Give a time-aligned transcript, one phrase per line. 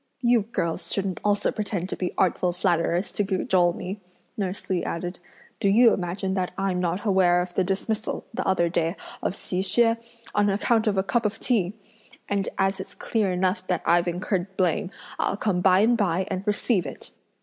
[0.23, 4.01] "You girls shouldn't also pretend to be artful flatterers to cajole me!"
[4.35, 5.19] nurse Li added;
[5.59, 9.61] "do you imagine that I'm not aware of the dismissal, the other day, of Hsi
[9.61, 9.97] Hsüeh,
[10.33, 11.73] on account of a cup of tea?
[12.27, 16.47] and as it's clear enough that I've incurred blame, I'll come by and by and
[16.47, 17.11] receive it!"